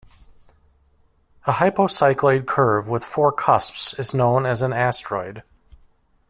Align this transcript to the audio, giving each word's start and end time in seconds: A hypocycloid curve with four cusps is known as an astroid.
A 1.45 1.51
hypocycloid 1.51 2.47
curve 2.47 2.87
with 2.89 3.05
four 3.05 3.31
cusps 3.31 3.93
is 3.99 4.15
known 4.15 4.47
as 4.47 4.63
an 4.63 4.73
astroid. 4.73 5.43